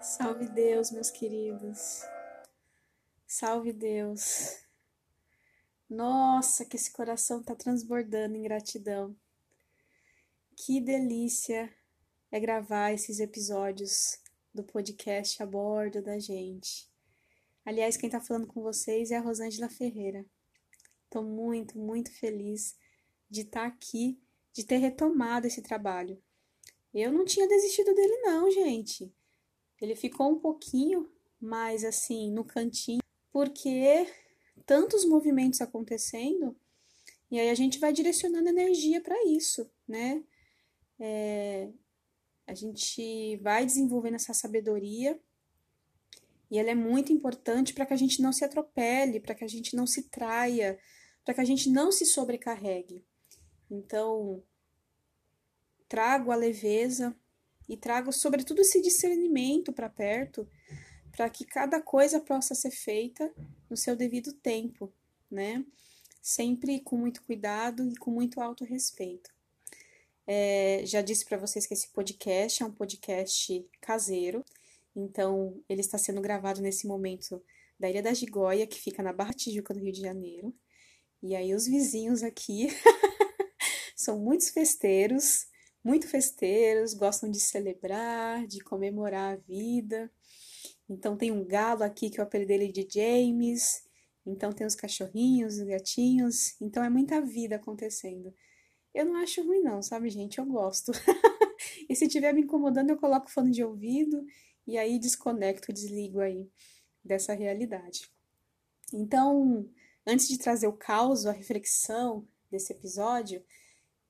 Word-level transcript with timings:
Salve 0.00 0.48
Deus, 0.48 0.90
meus 0.90 1.10
queridos. 1.10 2.02
Salve 3.26 3.72
Deus. 3.72 4.58
Nossa, 5.88 6.64
que 6.64 6.76
esse 6.76 6.92
coração 6.92 7.42
tá 7.42 7.54
transbordando 7.54 8.36
em 8.36 8.42
gratidão. 8.42 9.16
Que 10.56 10.80
delícia 10.80 11.72
é 12.30 12.38
gravar 12.38 12.92
esses 12.92 13.20
episódios 13.20 14.18
do 14.54 14.62
podcast 14.62 15.42
a 15.42 15.46
bordo 15.46 16.02
da 16.02 16.18
gente. 16.18 16.88
Aliás, 17.64 17.96
quem 17.96 18.10
tá 18.10 18.20
falando 18.20 18.46
com 18.46 18.62
vocês 18.62 19.10
é 19.10 19.16
a 19.16 19.20
Rosângela 19.20 19.68
Ferreira. 19.68 20.24
Tô 21.10 21.22
muito, 21.22 21.78
muito 21.78 22.12
feliz 22.12 22.76
de 23.30 23.42
estar 23.42 23.62
tá 23.62 23.66
aqui, 23.66 24.18
de 24.52 24.64
ter 24.64 24.76
retomado 24.76 25.46
esse 25.46 25.62
trabalho. 25.62 26.20
Eu 26.92 27.12
não 27.12 27.24
tinha 27.24 27.46
desistido 27.46 27.94
dele 27.94 28.16
não, 28.22 28.50
gente. 28.50 29.12
Ele 29.80 29.94
ficou 29.94 30.30
um 30.30 30.38
pouquinho 30.38 31.10
mais 31.40 31.84
assim 31.84 32.30
no 32.30 32.44
cantinho, 32.44 33.02
porque 33.30 34.06
tantos 34.66 35.04
movimentos 35.04 35.60
acontecendo, 35.60 36.56
e 37.30 37.38
aí 37.38 37.50
a 37.50 37.54
gente 37.54 37.78
vai 37.78 37.92
direcionando 37.92 38.48
energia 38.48 39.00
para 39.00 39.16
isso, 39.24 39.70
né? 39.86 40.24
É, 40.98 41.70
a 42.48 42.54
gente 42.54 43.36
vai 43.36 43.66
desenvolvendo 43.66 44.14
essa 44.14 44.32
sabedoria 44.32 45.20
e 46.50 46.58
ela 46.58 46.70
é 46.70 46.74
muito 46.74 47.12
importante 47.12 47.74
para 47.74 47.84
que 47.84 47.92
a 47.92 47.96
gente 47.96 48.22
não 48.22 48.32
se 48.32 48.42
atropele, 48.42 49.20
para 49.20 49.34
que 49.34 49.44
a 49.44 49.48
gente 49.48 49.76
não 49.76 49.86
se 49.86 50.04
traia, 50.04 50.78
para 51.22 51.34
que 51.34 51.42
a 51.42 51.44
gente 51.44 51.68
não 51.68 51.92
se 51.92 52.06
sobrecarregue. 52.06 53.04
Então, 53.70 54.42
trago 55.86 56.32
a 56.32 56.36
leveza 56.36 57.14
e 57.68 57.76
trago, 57.76 58.10
sobretudo, 58.14 58.62
esse 58.62 58.80
discernimento 58.80 59.70
para 59.70 59.90
perto, 59.90 60.48
para 61.12 61.28
que 61.28 61.44
cada 61.44 61.82
coisa 61.82 62.18
possa 62.18 62.54
ser 62.54 62.70
feita 62.70 63.30
no 63.68 63.76
seu 63.76 63.94
devido 63.94 64.32
tempo, 64.32 64.90
né? 65.30 65.62
Sempre 66.22 66.80
com 66.80 66.96
muito 66.96 67.22
cuidado 67.24 67.86
e 67.90 67.96
com 67.96 68.10
muito 68.10 68.40
alto 68.40 68.64
respeito. 68.64 69.37
É, 70.30 70.82
já 70.84 71.00
disse 71.00 71.24
para 71.24 71.38
vocês 71.38 71.66
que 71.66 71.72
esse 71.72 71.88
podcast 71.88 72.62
é 72.62 72.66
um 72.66 72.70
podcast 72.70 73.66
caseiro, 73.80 74.44
então 74.94 75.58
ele 75.66 75.80
está 75.80 75.96
sendo 75.96 76.20
gravado 76.20 76.60
nesse 76.60 76.86
momento 76.86 77.42
da 77.80 77.88
Ilha 77.88 78.02
da 78.02 78.12
Gigóia, 78.12 78.66
que 78.66 78.78
fica 78.78 79.02
na 79.02 79.10
Barra 79.10 79.32
Tijuca, 79.32 79.72
no 79.72 79.80
Rio 79.80 79.90
de 79.90 80.02
Janeiro. 80.02 80.54
E 81.22 81.34
aí 81.34 81.54
os 81.54 81.64
vizinhos 81.64 82.22
aqui 82.22 82.68
são 83.96 84.18
muitos 84.18 84.50
festeiros, 84.50 85.46
muito 85.82 86.06
festeiros, 86.06 86.92
gostam 86.92 87.30
de 87.30 87.40
celebrar, 87.40 88.46
de 88.46 88.60
comemorar 88.60 89.32
a 89.32 89.36
vida. 89.36 90.12
Então 90.86 91.16
tem 91.16 91.30
um 91.30 91.42
galo 91.42 91.82
aqui 91.82 92.10
que 92.10 92.20
eu 92.20 92.24
apelidei 92.24 92.58
ele 92.58 92.70
de 92.70 92.86
James. 92.86 93.82
Então 94.26 94.52
tem 94.52 94.66
os 94.66 94.74
cachorrinhos, 94.74 95.54
os 95.56 95.66
gatinhos. 95.66 96.54
Então 96.60 96.84
é 96.84 96.90
muita 96.90 97.22
vida 97.22 97.56
acontecendo. 97.56 98.34
Eu 98.98 99.04
não 99.04 99.14
acho 99.14 99.44
ruim, 99.44 99.62
não, 99.62 99.80
sabe, 99.80 100.10
gente? 100.10 100.38
Eu 100.38 100.44
gosto. 100.44 100.90
e 101.88 101.94
se 101.94 102.06
estiver 102.06 102.32
me 102.34 102.40
incomodando, 102.40 102.90
eu 102.90 102.96
coloco 102.96 103.30
fone 103.30 103.52
de 103.52 103.62
ouvido 103.62 104.26
e 104.66 104.76
aí 104.76 104.98
desconecto, 104.98 105.72
desligo 105.72 106.18
aí 106.18 106.50
dessa 107.04 107.32
realidade. 107.32 108.10
Então, 108.92 109.70
antes 110.04 110.26
de 110.26 110.36
trazer 110.36 110.66
o 110.66 110.72
caos, 110.72 111.26
a 111.26 111.30
reflexão 111.30 112.26
desse 112.50 112.72
episódio, 112.72 113.40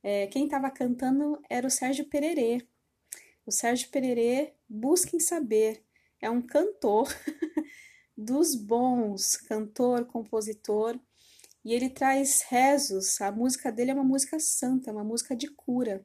é, 0.02 0.26
quem 0.28 0.46
estava 0.46 0.70
cantando 0.70 1.38
era 1.50 1.66
o 1.66 1.70
Sérgio 1.70 2.06
Pererê. 2.06 2.66
O 3.44 3.52
Sérgio 3.52 3.90
Pererê, 3.90 4.54
busquem 4.66 5.20
saber, 5.20 5.84
é 6.18 6.30
um 6.30 6.40
cantor 6.40 7.08
dos 8.16 8.54
bons, 8.54 9.36
cantor, 9.36 10.06
compositor, 10.06 10.98
e 11.64 11.74
ele 11.74 11.90
traz 11.90 12.42
rezos. 12.42 13.20
A 13.20 13.30
música 13.30 13.70
dele 13.70 13.90
é 13.90 13.94
uma 13.94 14.04
música 14.04 14.38
santa, 14.38 14.92
uma 14.92 15.04
música 15.04 15.36
de 15.36 15.48
cura. 15.48 16.04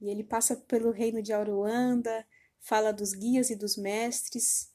E 0.00 0.08
ele 0.08 0.24
passa 0.24 0.56
pelo 0.56 0.90
reino 0.90 1.22
de 1.22 1.32
Auruanda, 1.32 2.26
fala 2.60 2.92
dos 2.92 3.12
guias 3.12 3.50
e 3.50 3.56
dos 3.56 3.76
mestres. 3.76 4.70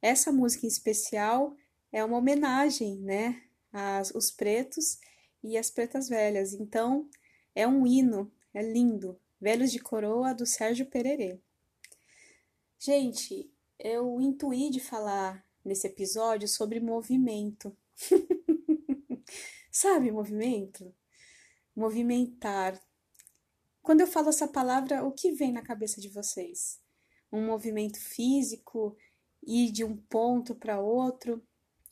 Essa 0.00 0.32
música 0.32 0.66
em 0.66 0.68
especial 0.68 1.56
é 1.92 2.04
uma 2.04 2.18
homenagem, 2.18 2.98
né, 2.98 3.42
aos 3.72 4.30
pretos 4.30 4.98
e 5.42 5.56
às 5.56 5.70
pretas 5.70 6.08
velhas. 6.08 6.52
Então, 6.52 7.08
é 7.54 7.66
um 7.66 7.86
hino, 7.86 8.32
é 8.52 8.62
lindo. 8.62 9.18
Velhos 9.40 9.70
de 9.70 9.78
Coroa 9.78 10.34
do 10.34 10.46
Sérgio 10.46 10.86
Pererê. 10.86 11.38
Gente, 12.78 13.50
eu 13.78 14.20
intuí 14.20 14.70
de 14.70 14.80
falar 14.80 15.44
nesse 15.64 15.86
episódio 15.86 16.48
sobre 16.48 16.80
movimento. 16.80 17.76
Sabe 19.76 20.12
movimento? 20.12 20.94
Movimentar. 21.74 22.80
Quando 23.82 24.02
eu 24.02 24.06
falo 24.06 24.28
essa 24.28 24.46
palavra, 24.46 25.04
o 25.04 25.10
que 25.10 25.32
vem 25.32 25.50
na 25.50 25.62
cabeça 25.62 26.00
de 26.00 26.08
vocês? 26.08 26.80
Um 27.32 27.44
movimento 27.44 27.98
físico, 27.98 28.96
ir 29.42 29.72
de 29.72 29.82
um 29.82 29.96
ponto 29.96 30.54
para 30.54 30.78
outro? 30.78 31.44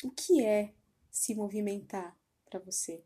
O 0.05 0.13
que 0.13 0.45
é 0.45 0.73
se 1.11 1.35
movimentar 1.35 2.17
para 2.45 2.61
você? 2.61 3.03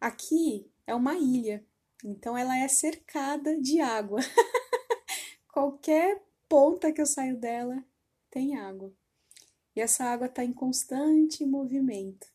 Aqui 0.00 0.68
é 0.84 0.92
uma 0.92 1.14
ilha, 1.14 1.64
então 2.02 2.36
ela 2.36 2.58
é 2.58 2.66
cercada 2.66 3.56
de 3.60 3.80
água. 3.80 4.18
Qualquer 5.54 6.24
ponta 6.48 6.92
que 6.92 7.00
eu 7.00 7.06
saio 7.06 7.36
dela 7.36 7.86
tem 8.28 8.56
água. 8.56 8.92
E 9.76 9.80
essa 9.80 10.02
água 10.06 10.26
está 10.26 10.42
em 10.42 10.52
constante 10.52 11.46
movimento. 11.46 12.34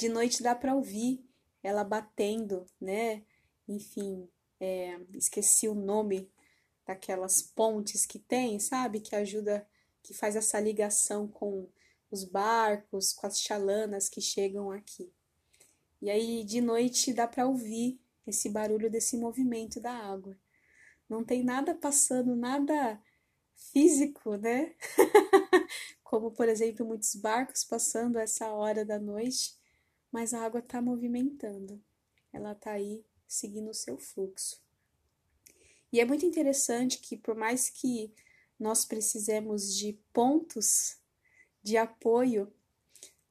De 0.00 0.08
noite 0.08 0.42
dá 0.42 0.54
para 0.54 0.74
ouvir 0.74 1.22
ela 1.62 1.84
batendo, 1.84 2.64
né? 2.80 3.22
Enfim, 3.68 4.26
é, 4.58 4.98
esqueci 5.12 5.68
o 5.68 5.74
nome 5.74 6.32
daquelas 6.86 7.42
pontes 7.42 8.06
que 8.06 8.18
tem, 8.18 8.58
sabe? 8.58 9.02
Que 9.02 9.14
ajuda, 9.14 9.68
que 10.02 10.14
faz 10.14 10.36
essa 10.36 10.58
ligação 10.58 11.28
com 11.28 11.68
os 12.10 12.24
barcos, 12.24 13.12
com 13.12 13.26
as 13.26 13.38
chalanas 13.38 14.08
que 14.08 14.22
chegam 14.22 14.70
aqui. 14.70 15.12
E 16.00 16.08
aí 16.08 16.44
de 16.44 16.62
noite 16.62 17.12
dá 17.12 17.28
para 17.28 17.46
ouvir 17.46 18.00
esse 18.26 18.48
barulho 18.48 18.90
desse 18.90 19.18
movimento 19.18 19.78
da 19.78 19.92
água. 19.92 20.34
Não 21.10 21.22
tem 21.22 21.44
nada 21.44 21.74
passando, 21.74 22.34
nada 22.34 22.98
físico, 23.54 24.36
né? 24.36 24.74
Como 26.02 26.30
por 26.30 26.48
exemplo 26.48 26.86
muitos 26.86 27.14
barcos 27.16 27.64
passando 27.64 28.18
essa 28.18 28.50
hora 28.50 28.82
da 28.82 28.98
noite, 28.98 29.59
mas 30.10 30.34
a 30.34 30.44
água 30.44 30.60
está 30.60 30.80
movimentando, 30.80 31.82
ela 32.32 32.52
está 32.52 32.72
aí 32.72 33.04
seguindo 33.26 33.70
o 33.70 33.74
seu 33.74 33.96
fluxo. 33.98 34.60
E 35.92 36.00
é 36.00 36.04
muito 36.04 36.24
interessante 36.24 36.98
que, 36.98 37.16
por 37.16 37.34
mais 37.34 37.68
que 37.68 38.12
nós 38.58 38.84
precisemos 38.84 39.74
de 39.74 39.94
pontos 40.12 40.98
de 41.62 41.76
apoio, 41.76 42.52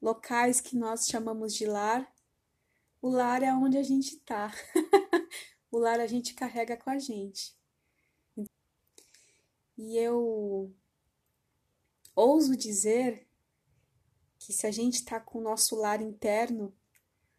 locais 0.02 0.60
que 0.60 0.76
nós 0.76 1.08
chamamos 1.08 1.54
de 1.54 1.66
lar, 1.66 2.12
o 3.02 3.10
lar 3.10 3.44
é 3.44 3.54
onde 3.54 3.78
a 3.78 3.84
gente 3.84 4.16
está. 4.16 4.54
o 5.72 5.78
lar 5.78 6.00
a 6.00 6.08
gente 6.08 6.34
carrega 6.34 6.76
com 6.76 6.90
a 6.90 7.00
gente. 7.00 7.58
E 9.78 9.98
eu 9.98 10.74
ouso 12.14 12.58
dizer 12.58 13.29
que 14.50 14.54
se 14.54 14.66
a 14.66 14.72
gente 14.72 14.96
está 14.96 15.20
com 15.20 15.38
o 15.38 15.44
nosso 15.44 15.76
lar 15.76 16.02
interno, 16.02 16.76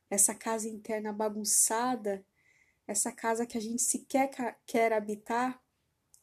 essa 0.08 0.32
casa 0.32 0.68
interna 0.68 1.12
bagunçada, 1.12 2.24
essa 2.86 3.10
casa 3.10 3.44
que 3.44 3.58
a 3.58 3.60
gente 3.60 3.82
sequer 3.82 4.30
quer 4.64 4.92
habitar, 4.92 5.60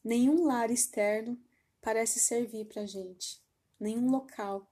nenhum 0.02 0.46
lar 0.46 0.70
externo 0.70 1.38
parece 1.82 2.18
servir 2.18 2.64
para 2.68 2.84
a 2.84 2.86
gente, 2.86 3.38
nenhum 3.78 4.10
local. 4.10 4.66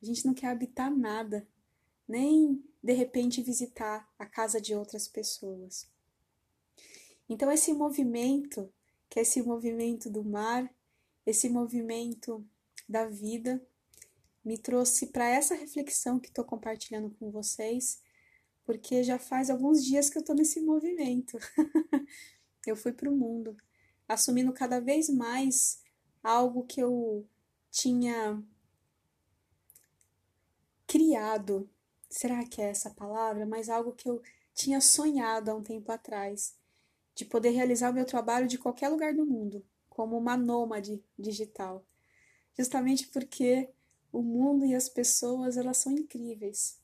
A 0.00 0.06
gente 0.06 0.24
não 0.24 0.32
quer 0.32 0.46
habitar 0.46 0.90
nada, 0.90 1.46
nem 2.08 2.64
de 2.82 2.94
repente 2.94 3.42
visitar 3.42 4.10
a 4.18 4.24
casa 4.24 4.62
de 4.62 4.74
outras 4.74 5.06
pessoas. 5.06 5.86
Então, 7.28 7.52
esse 7.52 7.74
movimento, 7.74 8.72
que 9.10 9.18
é 9.18 9.22
esse 9.22 9.42
movimento 9.42 10.08
do 10.08 10.24
mar, 10.24 10.74
esse 11.26 11.50
movimento 11.50 12.42
da 12.88 13.04
vida, 13.04 13.62
me 14.44 14.56
trouxe 14.58 15.06
para 15.06 15.28
essa 15.28 15.54
reflexão 15.54 16.18
que 16.18 16.28
estou 16.28 16.44
compartilhando 16.44 17.10
com 17.18 17.30
vocês, 17.30 18.00
porque 18.64 19.02
já 19.02 19.18
faz 19.18 19.50
alguns 19.50 19.84
dias 19.84 20.08
que 20.08 20.18
eu 20.18 20.20
estou 20.20 20.34
nesse 20.34 20.60
movimento. 20.60 21.38
eu 22.66 22.76
fui 22.76 22.92
para 22.92 23.10
o 23.10 23.16
mundo. 23.16 23.56
assumindo 24.08 24.52
cada 24.52 24.80
vez 24.80 25.08
mais 25.08 25.82
algo 26.22 26.64
que 26.64 26.80
eu 26.80 27.26
tinha 27.70 28.42
criado. 30.86 31.68
Será 32.08 32.44
que 32.44 32.60
é 32.60 32.70
essa 32.70 32.90
palavra? 32.90 33.46
Mas 33.46 33.68
algo 33.68 33.92
que 33.92 34.08
eu 34.08 34.20
tinha 34.54 34.80
sonhado 34.80 35.50
há 35.50 35.54
um 35.54 35.62
tempo 35.62 35.90
atrás, 35.92 36.54
de 37.14 37.24
poder 37.24 37.50
realizar 37.50 37.90
o 37.90 37.94
meu 37.94 38.04
trabalho 38.04 38.48
de 38.48 38.58
qualquer 38.58 38.88
lugar 38.88 39.14
do 39.14 39.24
mundo, 39.24 39.64
como 39.88 40.18
uma 40.18 40.36
nômade 40.36 41.02
digital. 41.18 41.84
Justamente 42.58 43.06
porque 43.08 43.70
o 44.12 44.22
mundo 44.22 44.64
e 44.64 44.74
as 44.74 44.88
pessoas, 44.88 45.56
elas 45.56 45.76
são 45.78 45.92
incríveis. 45.92 46.78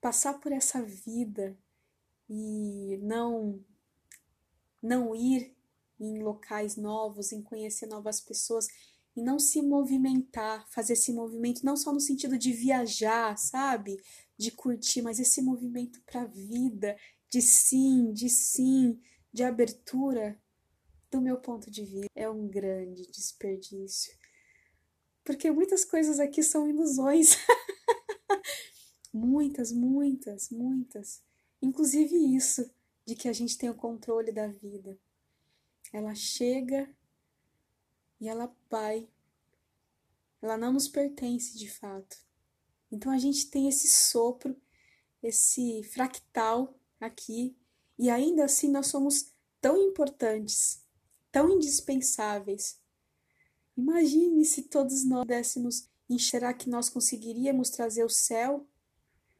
Passar 0.00 0.34
por 0.34 0.52
essa 0.52 0.82
vida 0.82 1.56
e 2.28 2.98
não 3.02 3.64
não 4.82 5.14
ir 5.14 5.54
em 6.00 6.20
locais 6.20 6.76
novos, 6.76 7.30
em 7.30 7.40
conhecer 7.40 7.86
novas 7.86 8.20
pessoas 8.20 8.66
e 9.14 9.22
não 9.22 9.38
se 9.38 9.62
movimentar, 9.62 10.66
fazer 10.70 10.94
esse 10.94 11.12
movimento 11.12 11.64
não 11.64 11.76
só 11.76 11.92
no 11.92 12.00
sentido 12.00 12.36
de 12.36 12.52
viajar, 12.52 13.36
sabe? 13.38 14.02
De 14.36 14.50
curtir, 14.50 15.02
mas 15.02 15.20
esse 15.20 15.40
movimento 15.40 16.00
para 16.02 16.22
a 16.22 16.26
vida, 16.26 16.96
de 17.28 17.40
sim, 17.40 18.12
de 18.12 18.28
sim, 18.28 19.00
de 19.32 19.44
abertura, 19.44 20.40
do 21.10 21.20
meu 21.20 21.36
ponto 21.36 21.70
de 21.70 21.84
vista, 21.84 22.10
é 22.14 22.28
um 22.28 22.48
grande 22.48 23.06
desperdício. 23.10 24.21
Porque 25.24 25.50
muitas 25.50 25.84
coisas 25.84 26.18
aqui 26.18 26.42
são 26.42 26.68
ilusões. 26.68 27.36
muitas, 29.12 29.72
muitas, 29.72 30.50
muitas. 30.50 31.22
Inclusive 31.60 32.16
isso 32.34 32.68
de 33.04 33.14
que 33.14 33.28
a 33.28 33.32
gente 33.32 33.56
tem 33.56 33.70
o 33.70 33.74
controle 33.74 34.32
da 34.32 34.48
vida. 34.48 34.98
Ela 35.92 36.14
chega 36.14 36.88
e 38.20 38.28
ela 38.28 38.54
vai. 38.70 39.08
Ela 40.40 40.56
não 40.56 40.72
nos 40.72 40.88
pertence 40.88 41.56
de 41.56 41.70
fato. 41.70 42.16
Então 42.90 43.12
a 43.12 43.18
gente 43.18 43.48
tem 43.48 43.68
esse 43.68 43.88
sopro, 43.88 44.56
esse 45.22 45.82
fractal 45.84 46.78
aqui, 47.00 47.56
e 47.98 48.10
ainda 48.10 48.44
assim 48.44 48.70
nós 48.70 48.88
somos 48.88 49.32
tão 49.60 49.76
importantes, 49.76 50.84
tão 51.30 51.50
indispensáveis. 51.50 52.81
Imagine 53.76 54.44
se 54.44 54.62
todos 54.62 55.04
nós 55.04 55.26
dessemos. 55.26 55.88
Será 56.18 56.52
que 56.52 56.68
nós 56.68 56.90
conseguiríamos 56.90 57.70
trazer 57.70 58.04
o 58.04 58.08
céu, 58.08 58.66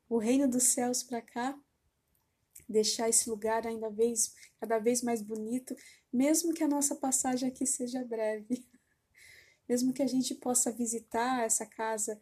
o 0.09 0.17
reino 0.17 0.49
dos 0.49 0.63
céus 0.65 1.03
para 1.03 1.21
cá? 1.21 1.59
deixar 2.73 3.09
esse 3.09 3.29
lugar 3.29 3.67
ainda 3.67 3.91
vez, 3.91 4.35
cada 4.59 4.79
vez 4.79 5.03
mais 5.03 5.23
bonito, 5.23 5.77
mesmo 6.13 6.55
que 6.55 6.65
a 6.65 6.69
nossa 6.69 6.97
passagem 6.97 7.49
aqui 7.49 7.67
seja 7.67 8.05
breve. 8.05 8.67
Mesmo 9.69 9.93
que 9.93 10.03
a 10.03 10.07
gente 10.09 10.35
possa 10.35 10.73
visitar 10.73 11.45
essa 11.45 11.65
casa 11.65 12.21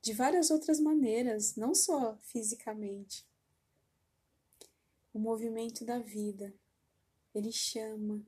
de 0.00 0.12
várias 0.12 0.50
outras 0.50 0.78
maneiras, 0.78 1.56
não 1.56 1.74
só 1.74 2.16
fisicamente. 2.22 3.26
O 5.12 5.18
movimento 5.18 5.84
da 5.84 5.98
vida, 5.98 6.54
ele 7.34 7.50
chama. 7.50 8.24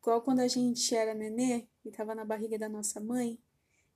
Igual 0.00 0.22
quando 0.22 0.40
a 0.40 0.48
gente 0.48 0.94
era 0.94 1.14
nenê 1.14 1.68
e 1.84 1.90
estava 1.90 2.14
na 2.14 2.24
barriga 2.24 2.58
da 2.58 2.68
nossa 2.68 3.00
mãe, 3.00 3.38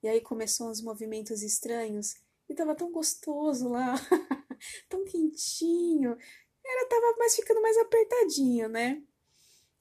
e 0.02 0.08
aí 0.08 0.20
começou 0.20 0.70
uns 0.70 0.82
movimentos 0.82 1.42
estranhos, 1.42 2.14
e 2.48 2.52
estava 2.52 2.74
tão 2.74 2.92
gostoso 2.92 3.68
lá. 3.68 3.94
tão 4.88 5.04
quentinho. 5.04 6.16
Era 6.64 6.88
tava 6.88 7.16
mais 7.18 7.34
ficando 7.34 7.60
mais 7.62 7.76
apertadinho, 7.78 8.68
né? 8.68 9.02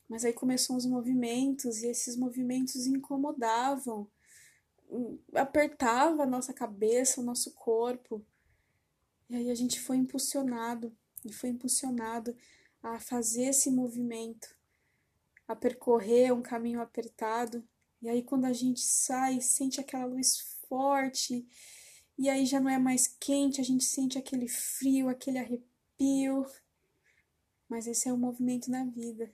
Mas 0.07 0.23
aí 0.25 0.33
começou 0.33 0.75
os 0.75 0.85
movimentos 0.85 1.81
e 1.81 1.87
esses 1.87 2.15
movimentos 2.15 2.85
incomodavam, 2.87 4.09
hum, 4.89 5.17
apertava 5.33 6.23
a 6.23 6.27
nossa 6.27 6.53
cabeça, 6.53 7.19
o 7.19 7.23
nosso 7.23 7.53
corpo. 7.53 8.25
E 9.29 9.35
aí 9.35 9.49
a 9.49 9.55
gente 9.55 9.79
foi 9.79 9.97
impulsionado, 9.97 10.95
e 11.25 11.33
foi 11.33 11.49
impulsionado 11.49 12.35
a 12.81 12.99
fazer 12.99 13.45
esse 13.45 13.71
movimento, 13.71 14.55
a 15.47 15.55
percorrer 15.55 16.33
um 16.33 16.41
caminho 16.41 16.81
apertado. 16.81 17.63
E 18.01 18.09
aí 18.09 18.23
quando 18.23 18.45
a 18.45 18.53
gente 18.53 18.81
sai, 18.81 19.41
sente 19.41 19.79
aquela 19.79 20.05
luz 20.05 20.59
forte 20.67 21.47
e 22.17 22.29
aí 22.29 22.45
já 22.45 22.59
não 22.59 22.69
é 22.69 22.77
mais 22.77 23.07
quente, 23.07 23.59
a 23.59 23.63
gente 23.63 23.83
sente 23.83 24.17
aquele 24.17 24.47
frio, 24.47 25.09
aquele 25.09 25.39
arrepio. 25.39 26.45
Mas 27.67 27.87
esse 27.87 28.07
é 28.07 28.13
o 28.13 28.17
movimento 28.17 28.69
da 28.69 28.83
vida. 28.83 29.33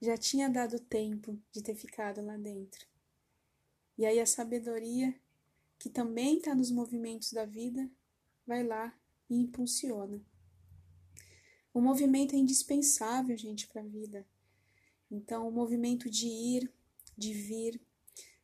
Já 0.00 0.16
tinha 0.16 0.48
dado 0.48 0.78
tempo 0.78 1.38
de 1.52 1.62
ter 1.62 1.74
ficado 1.74 2.22
lá 2.22 2.36
dentro. 2.36 2.86
E 3.98 4.06
aí 4.06 4.18
a 4.20 4.26
sabedoria, 4.26 5.14
que 5.78 5.90
também 5.90 6.38
está 6.38 6.54
nos 6.54 6.70
movimentos 6.70 7.32
da 7.32 7.44
vida, 7.44 7.90
vai 8.46 8.62
lá 8.62 8.96
e 9.28 9.36
impulsiona. 9.36 10.24
O 11.72 11.80
movimento 11.80 12.34
é 12.34 12.38
indispensável, 12.38 13.36
gente, 13.36 13.66
para 13.68 13.82
a 13.82 13.86
vida. 13.86 14.26
Então, 15.10 15.48
o 15.48 15.52
movimento 15.52 16.10
de 16.10 16.26
ir, 16.26 16.72
de 17.16 17.32
vir, 17.32 17.80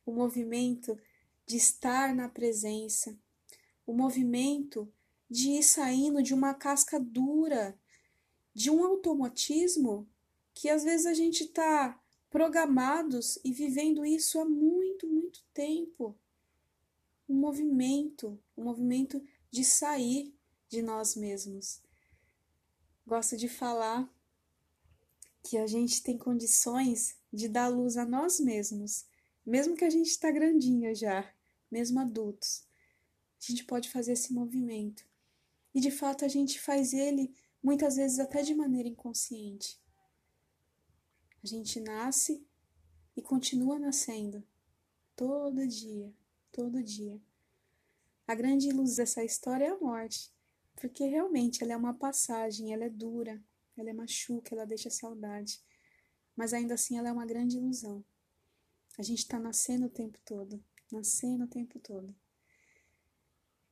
o 0.05 0.11
movimento 0.11 0.97
de 1.45 1.57
estar 1.57 2.13
na 2.15 2.29
presença, 2.29 3.17
o 3.85 3.93
movimento 3.93 4.91
de 5.29 5.51
ir 5.51 5.63
saindo 5.63 6.21
de 6.21 6.33
uma 6.33 6.53
casca 6.53 6.99
dura, 6.99 7.77
de 8.53 8.69
um 8.69 8.83
automatismo 8.83 10.07
que 10.53 10.69
às 10.69 10.83
vezes 10.83 11.05
a 11.05 11.13
gente 11.13 11.43
está 11.43 12.01
programados 12.29 13.37
e 13.43 13.51
vivendo 13.51 14.05
isso 14.05 14.39
há 14.39 14.45
muito, 14.45 15.07
muito 15.07 15.43
tempo. 15.53 16.17
Um 17.27 17.35
movimento, 17.35 18.39
um 18.57 18.63
movimento 18.63 19.21
de 19.51 19.63
sair 19.63 20.33
de 20.69 20.81
nós 20.81 21.15
mesmos. 21.15 21.81
Gosto 23.07 23.37
de 23.37 23.47
falar 23.47 24.13
que 25.41 25.57
a 25.57 25.65
gente 25.65 26.03
tem 26.03 26.17
condições 26.17 27.17
de 27.31 27.47
dar 27.47 27.69
luz 27.69 27.95
a 27.95 28.05
nós 28.05 28.37
mesmos, 28.37 29.05
mesmo 29.45 29.77
que 29.77 29.85
a 29.85 29.89
gente 29.89 30.07
está 30.07 30.29
grandinha 30.29 30.93
já 30.93 31.33
mesmo 31.71 32.01
adultos. 32.01 32.67
A 33.39 33.49
gente 33.49 33.63
pode 33.63 33.89
fazer 33.89 34.11
esse 34.11 34.33
movimento. 34.33 35.05
E 35.73 35.79
de 35.79 35.89
fato 35.89 36.25
a 36.25 36.27
gente 36.27 36.59
faz 36.59 36.91
ele 36.91 37.33
muitas 37.63 37.95
vezes 37.95 38.19
até 38.19 38.41
de 38.41 38.53
maneira 38.53 38.89
inconsciente. 38.89 39.79
A 41.41 41.47
gente 41.47 41.79
nasce 41.79 42.45
e 43.15 43.21
continua 43.21 43.79
nascendo 43.79 44.43
todo 45.15 45.65
dia, 45.65 46.13
todo 46.51 46.83
dia. 46.83 47.21
A 48.27 48.35
grande 48.35 48.69
luz 48.69 48.97
dessa 48.97 49.23
história 49.23 49.63
é 49.63 49.69
a 49.69 49.79
morte, 49.79 50.29
porque 50.79 51.05
realmente 51.05 51.63
ela 51.63 51.73
é 51.73 51.77
uma 51.77 51.93
passagem, 51.93 52.73
ela 52.73 52.85
é 52.85 52.89
dura, 52.89 53.43
ela 53.75 53.89
é 53.89 53.93
machuca, 53.93 54.55
ela 54.55 54.65
deixa 54.65 54.89
saudade, 54.89 55.59
mas 56.35 56.53
ainda 56.53 56.75
assim 56.75 56.97
ela 56.97 57.09
é 57.09 57.11
uma 57.11 57.25
grande 57.25 57.57
ilusão. 57.57 58.03
A 58.97 59.03
gente 59.03 59.19
está 59.19 59.39
nascendo 59.39 59.87
o 59.87 59.89
tempo 59.89 60.19
todo 60.23 60.63
nascendo 60.91 61.45
o 61.45 61.47
tempo 61.47 61.79
todo. 61.79 62.15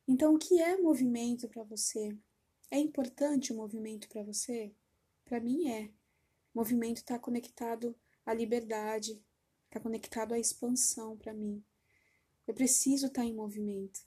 Então, 0.08 0.36
o 0.36 0.38
que 0.38 0.62
é 0.62 0.78
movimento 0.78 1.48
para 1.48 1.64
você? 1.64 2.16
É 2.70 2.78
importante 2.78 3.52
o 3.52 3.56
movimento 3.56 4.08
para 4.10 4.24
você? 4.24 4.74
Para 5.24 5.40
mim 5.40 5.70
é. 5.70 5.92
movimento 6.54 6.98
está 6.98 7.18
conectado 7.18 7.96
à 8.26 8.34
liberdade, 8.34 9.22
está 9.66 9.80
conectado 9.80 10.34
à 10.34 10.40
expansão 10.40 11.18
para 11.18 11.34
mim. 11.34 11.64
Eu 12.48 12.54
preciso 12.54 13.08
estar 13.08 13.22
tá 13.22 13.28
em 13.28 13.34
movimento, 13.34 14.02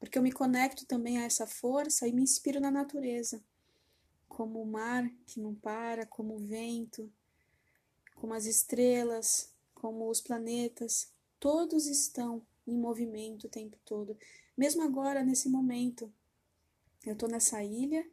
porque 0.00 0.18
eu 0.18 0.22
me 0.22 0.32
conecto 0.32 0.86
também 0.86 1.18
a 1.18 1.24
essa 1.24 1.46
força 1.46 2.08
e 2.08 2.12
me 2.12 2.22
inspiro 2.22 2.58
na 2.58 2.70
natureza, 2.70 3.44
como 4.26 4.62
o 4.62 4.66
mar 4.66 5.08
que 5.26 5.38
não 5.38 5.54
para, 5.54 6.06
como 6.06 6.36
o 6.36 6.38
vento, 6.38 7.12
como 8.14 8.32
as 8.32 8.46
estrelas, 8.46 9.52
como 9.74 10.08
os 10.08 10.22
planetas. 10.22 11.12
Todos 11.38 11.86
estão 11.86 12.44
em 12.66 12.76
movimento 12.76 13.44
o 13.44 13.50
tempo 13.50 13.78
todo. 13.84 14.16
Mesmo 14.56 14.82
agora, 14.82 15.22
nesse 15.22 15.50
momento, 15.50 16.10
eu 17.04 17.12
estou 17.12 17.28
nessa 17.28 17.62
ilha, 17.62 18.08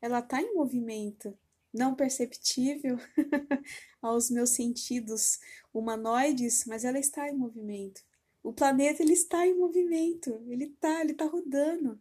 ela 0.00 0.20
está 0.20 0.40
em 0.40 0.54
movimento, 0.54 1.36
não 1.72 1.96
perceptível 1.96 2.96
aos 4.00 4.30
meus 4.30 4.50
sentidos 4.50 5.40
humanoides, 5.72 6.64
mas 6.64 6.84
ela 6.84 6.98
está 6.98 7.28
em 7.28 7.36
movimento. 7.36 8.04
O 8.44 8.52
planeta 8.52 9.02
ele 9.02 9.14
está 9.14 9.46
em 9.46 9.56
movimento, 9.56 10.38
ele 10.46 10.66
está, 10.66 11.00
ele 11.00 11.12
está 11.12 11.24
rodando. 11.24 11.98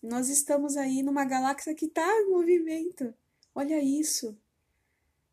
Nós 0.00 0.28
estamos 0.28 0.76
aí 0.76 1.02
numa 1.02 1.24
galáxia 1.24 1.74
que 1.74 1.86
está 1.86 2.08
em 2.20 2.30
movimento. 2.30 3.12
Olha 3.52 3.82
isso. 3.82 4.38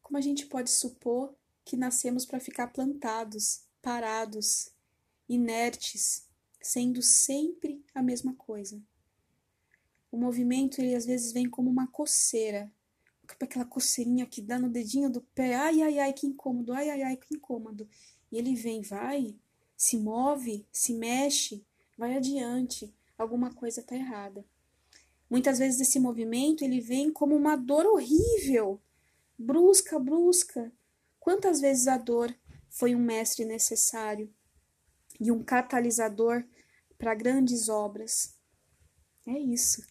Como 0.02 0.18
a 0.18 0.22
gente 0.22 0.48
pode 0.48 0.72
supor 0.72 1.36
que 1.64 1.78
nascemos 1.78 2.26
para 2.26 2.40
ficar 2.40 2.70
plantados, 2.70 3.66
parados, 3.84 4.72
inertes, 5.30 6.28
sendo 6.60 7.04
sempre 7.04 7.86
a 7.94 8.02
mesma 8.02 8.34
coisa. 8.34 8.82
O 10.12 10.18
movimento 10.18 10.82
ele 10.82 10.96
às 10.96 11.06
vezes 11.06 11.34
vem 11.34 11.48
como 11.48 11.70
uma 11.70 11.86
coceira, 11.86 12.72
aquela 13.40 13.66
coceirinha 13.66 14.26
que 14.26 14.42
dá 14.42 14.58
no 14.58 14.72
dedinho 14.72 15.08
do 15.08 15.22
pé. 15.22 15.54
Ai, 15.54 15.84
ai, 15.84 16.00
ai, 16.00 16.14
que 16.14 16.26
incômodo. 16.26 16.74
Ai, 16.74 16.90
ai, 16.90 17.04
ai, 17.04 17.16
que 17.16 17.36
incômodo. 17.36 17.88
E 18.32 18.40
ele 18.40 18.56
vem, 18.56 18.82
vai, 18.82 19.36
se 19.76 19.98
move, 19.98 20.66
se 20.72 20.94
mexe, 20.94 21.66
vai 21.98 22.16
adiante. 22.16 22.94
Alguma 23.18 23.54
coisa 23.54 23.80
está 23.80 23.96
errada. 23.96 24.46
Muitas 25.30 25.60
vezes 25.60 25.82
esse 25.82 26.00
movimento 26.00 26.64
ele 26.64 26.80
vem 26.80 27.12
como 27.12 27.36
uma 27.36 27.56
dor 27.56 27.86
horrível, 27.86 28.80
brusca, 29.38 30.00
brusca. 30.00 30.72
Quantas 31.20 31.60
vezes 31.60 31.88
a 31.88 31.98
dor 31.98 32.34
foi 32.70 32.94
um 32.94 33.00
mestre 33.00 33.46
necessário 33.46 34.32
e 35.20 35.32
um 35.32 35.44
catalisador 35.44 36.44
para 36.98 37.16
grandes 37.16 37.70
obras? 37.70 38.36
É 39.26 39.38
isso. 39.40 39.86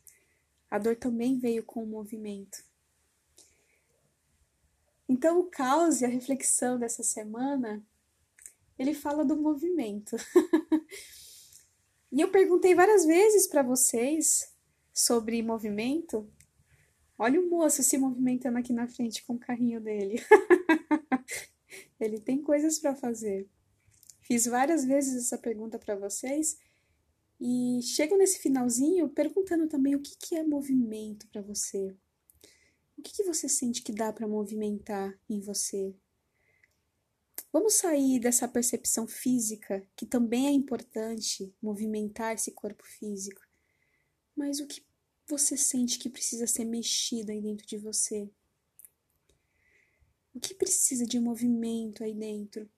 A 0.71 0.79
dor 0.79 0.97
também 0.97 1.39
veio 1.39 1.65
com 1.65 1.83
o 1.83 1.87
movimento. 1.87 2.65
Então, 5.09 5.39
o 5.41 5.45
caos 5.45 6.01
e 6.01 6.05
a 6.05 6.09
reflexão 6.09 6.79
dessa 6.79 7.03
semana, 7.03 7.85
ele 8.79 8.95
fala 8.95 9.25
do 9.25 9.37
movimento. 9.37 10.17
e 12.11 12.21
eu 12.21 12.31
perguntei 12.31 12.75
várias 12.75 13.05
vezes 13.05 13.47
para 13.47 13.63
vocês 13.63 14.53
sobre 14.93 15.43
movimento. 15.43 16.29
Olha 17.19 17.41
o 17.41 17.49
moço 17.49 17.83
se 17.83 17.97
movimentando 17.97 18.59
aqui 18.59 18.73
na 18.73 18.89
frente 18.89 19.25
com 19.25 19.35
o 19.35 19.39
carrinho 19.39 19.81
dele. 19.81 20.21
Ele 21.99 22.21
tem 22.21 22.43
coisas 22.43 22.79
para 22.79 22.95
fazer. 22.95 23.49
Fiz 24.21 24.47
várias 24.47 24.85
vezes 24.85 25.27
essa 25.27 25.39
pergunta 25.39 25.79
para 25.79 25.97
vocês 25.97 26.59
e 27.41 27.81
chego 27.83 28.17
nesse 28.17 28.39
finalzinho 28.39 29.09
perguntando 29.09 29.69
também 29.69 29.95
o 29.95 30.01
que, 30.01 30.17
que 30.17 30.35
é 30.35 30.43
movimento 30.43 31.29
para 31.29 31.43
você. 31.43 31.95
O 32.97 33.03
que, 33.03 33.13
que 33.13 33.25
você 33.25 33.49
sente 33.49 33.83
que 33.83 33.93
dá 33.93 34.13
para 34.13 34.27
movimentar 34.27 35.19
em 35.29 35.41
você? 35.41 35.95
Vamos 37.55 37.75
sair 37.75 38.19
dessa 38.19 38.49
percepção 38.49 39.07
física, 39.07 39.87
que 39.95 40.05
também 40.05 40.49
é 40.49 40.51
importante 40.51 41.55
movimentar 41.63 42.35
esse 42.35 42.51
corpo 42.51 42.85
físico. 42.85 43.41
Mas 44.35 44.59
o 44.59 44.67
que 44.67 44.85
você 45.25 45.57
sente 45.57 46.01
que 46.01 46.11
precisa 46.11 46.49
ser 46.49 46.65
mexido 46.65 47.31
aí 47.31 47.41
dentro 47.41 47.65
de 47.65 47.79
você? 47.79 48.29
O 50.35 50.41
que 50.41 50.53
precisa 50.53 51.07
de 51.07 51.21
movimento 51.21 52.03
aí 52.03 52.13
dentro? 52.13 52.69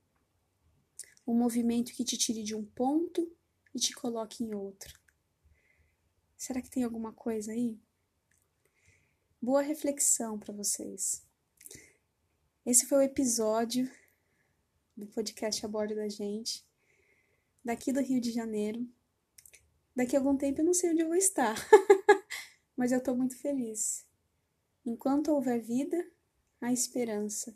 Um 1.27 1.33
movimento 1.33 1.95
que 1.95 2.05
te 2.05 2.19
tire 2.19 2.43
de 2.43 2.55
um 2.55 2.63
ponto 2.63 3.35
e 3.75 3.79
te 3.79 3.95
coloque 3.95 4.45
em 4.45 4.55
outro. 4.55 5.01
Será 6.37 6.61
que 6.61 6.69
tem 6.69 6.85
alguma 6.85 7.15
coisa 7.15 7.51
aí? 7.51 7.81
Boa 9.41 9.63
reflexão 9.63 10.39
para 10.39 10.53
vocês. 10.53 11.27
Esse 12.67 12.85
foi 12.85 12.99
o 12.99 13.03
episódio 13.03 13.91
do 14.97 15.07
podcast 15.07 15.65
A 15.65 15.69
Bordo 15.69 15.95
da 15.95 16.09
Gente, 16.09 16.65
daqui 17.63 17.93
do 17.93 18.01
Rio 18.01 18.19
de 18.19 18.33
Janeiro. 18.33 18.89
Daqui 19.95 20.17
a 20.17 20.19
algum 20.19 20.37
tempo 20.37 20.61
eu 20.61 20.65
não 20.65 20.73
sei 20.73 20.91
onde 20.91 21.03
eu 21.03 21.09
vou 21.09 21.17
estar, 21.17 21.55
mas 22.75 22.93
eu 22.93 22.99
estou 22.99 23.15
muito 23.15 23.37
feliz. 23.37 24.07
Enquanto 24.87 25.33
houver 25.33 25.61
vida, 25.61 26.11
há 26.61 26.73
esperança. 26.73 27.55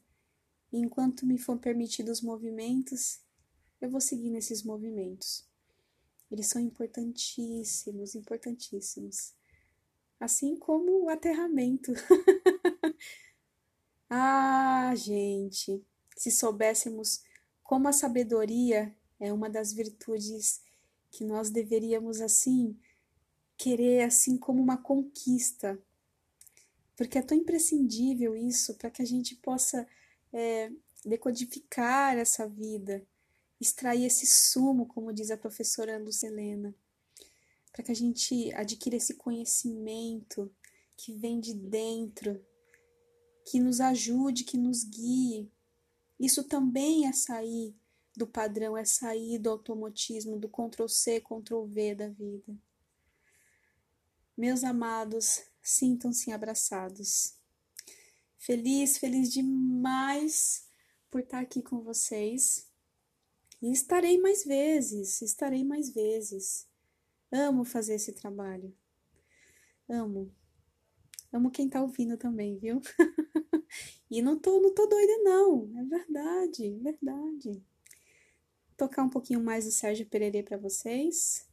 E 0.71 0.79
enquanto 0.79 1.25
me 1.25 1.39
for 1.39 1.59
permitido 1.59 2.13
os 2.13 2.21
movimentos, 2.21 3.21
eu 3.81 3.89
vou 3.89 4.01
seguir 4.01 4.31
nesses 4.31 4.63
movimentos. 4.63 5.49
Eles 6.31 6.47
são 6.47 6.61
importantíssimos, 6.61 8.15
importantíssimos. 8.15 9.33
Assim 10.19 10.57
como 10.57 11.05
o 11.05 11.09
aterramento. 11.09 11.93
ah, 14.11 14.93
gente, 14.95 15.83
se 16.17 16.31
soubéssemos 16.31 17.25
como 17.71 17.87
a 17.87 17.93
sabedoria 17.93 18.93
é 19.21 19.33
uma 19.33 19.49
das 19.49 19.73
virtudes 19.73 20.61
que 21.09 21.23
nós 21.23 21.51
deveríamos 21.51 22.21
assim 22.21 22.77
querer 23.57 24.03
assim 24.03 24.37
como 24.37 24.61
uma 24.61 24.77
conquista, 24.77 25.81
porque 26.97 27.17
é 27.17 27.23
tão 27.23 27.39
imprescindível 27.39 28.35
isso 28.37 28.75
para 28.75 28.91
que 28.91 29.01
a 29.01 29.05
gente 29.05 29.37
possa 29.37 29.87
é, 30.33 30.73
decodificar 31.05 32.19
essa 32.19 32.45
vida, 32.45 33.07
extrair 33.61 34.05
esse 34.05 34.27
sumo, 34.27 34.85
como 34.87 35.13
diz 35.13 35.31
a 35.31 35.37
professora 35.37 35.97
Lucelena, 35.97 36.75
para 37.71 37.85
que 37.85 37.93
a 37.93 37.95
gente 37.95 38.53
adquira 38.55 38.97
esse 38.97 39.15
conhecimento 39.15 40.53
que 40.97 41.13
vem 41.13 41.39
de 41.39 41.55
dentro, 41.55 42.45
que 43.49 43.61
nos 43.61 43.81
ajude, 43.81 44.43
que 44.43 44.59
nos 44.59 44.83
guie. 44.83 45.49
Isso 46.21 46.45
também 46.45 47.09
é 47.09 47.13
sair 47.15 47.75
do 48.15 48.27
padrão, 48.27 48.77
é 48.77 48.85
sair 48.85 49.39
do 49.39 49.49
automatismo, 49.49 50.39
do 50.39 50.51
Ctrl 50.51 50.87
C, 50.87 51.19
Ctrl 51.19 51.65
V 51.65 51.95
da 51.95 52.09
vida. 52.09 52.55
Meus 54.37 54.63
amados, 54.63 55.43
sintam-se 55.63 56.31
abraçados. 56.31 57.35
Feliz, 58.37 58.99
feliz 58.99 59.33
demais 59.33 60.69
por 61.11 61.23
estar 61.23 61.41
aqui 61.41 61.63
com 61.63 61.81
vocês. 61.81 62.69
E 63.63 63.73
estarei 63.73 64.19
mais 64.19 64.45
vezes, 64.45 65.23
estarei 65.23 65.65
mais 65.65 65.89
vezes. 65.89 66.69
Amo 67.33 67.65
fazer 67.65 67.95
esse 67.95 68.13
trabalho. 68.13 68.77
Amo. 69.89 70.35
Amo 71.33 71.51
quem 71.51 71.69
tá 71.69 71.81
ouvindo 71.81 72.19
também, 72.19 72.59
viu? 72.59 72.81
e 74.11 74.21
não 74.23 74.39
tô, 74.39 74.61
não 74.61 74.75
tô 74.75 74.87
doida, 74.87 75.19
não. 75.23 75.71
É 75.79 75.85
verdade, 75.85 76.67
é 76.67 76.79
verdade 76.79 77.63
tocar 78.81 79.03
um 79.03 79.11
pouquinho 79.11 79.45
mais 79.45 79.67
do 79.67 79.71
Sérgio 79.71 80.07
Pererê 80.07 80.43
para 80.43 80.57
vocês. 80.57 81.47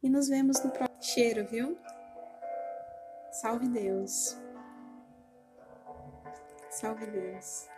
E 0.00 0.08
nos 0.08 0.28
vemos 0.28 0.62
no 0.62 0.70
próximo 0.70 1.02
cheiro, 1.02 1.44
viu? 1.48 1.76
Salve 3.32 3.66
Deus. 3.66 4.36
Salve 6.70 7.06
Deus. 7.06 7.73